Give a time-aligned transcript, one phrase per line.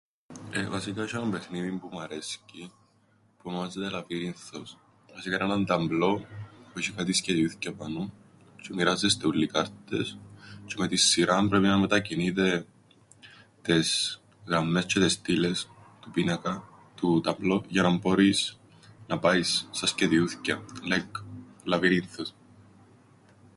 [0.51, 2.71] Ε, βασικά έσ̆ει έναν παιχνίδιν που μ' αρέσκει,
[3.37, 4.77] που ονομάζεται Λαβύρινθος.
[5.13, 6.25] Βασικά εν' έναν ταμπλό,
[6.73, 8.11] που 'σ̆ει κάτι σκεδιούθκια πάνω,
[8.57, 10.17] τζ̆αι μοιράζεστε ούλλοι κάρτες,
[10.65, 12.65] τζ̆αι με την σειράν πρέπει να μετακινείτε...
[13.61, 15.69] τες γραμμές τζ̆αι τες στήλες
[15.99, 16.63] του πίνακα,
[16.95, 17.21] του...
[17.21, 18.59] ταμπλό, για να μπόρεις
[19.07, 21.11] να πάεις στα σκεδιούθκια, λάικ,
[21.63, 22.33] λαβύρινθος.